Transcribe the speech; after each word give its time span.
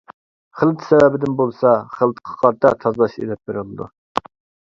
خىلىت 0.59 0.85
سەۋەبىدىن 0.85 1.35
بولسا 1.41 1.73
خىلىتقا 1.97 2.37
قارىتا 2.39 2.71
تازىلاش 2.85 3.19
ئېلىپ 3.21 3.53
بېرىلىدۇ. 3.53 3.87